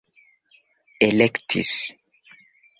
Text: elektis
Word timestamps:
elektis 1.07 1.77